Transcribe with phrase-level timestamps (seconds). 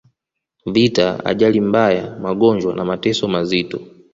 [0.65, 3.79] vita ajali mbaya magonjwa na mateso mazito